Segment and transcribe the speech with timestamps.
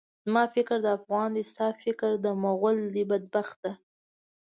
[0.25, 3.71] زما فکر د افغان دی، ستا فکر د مُغل دی، بدبخته!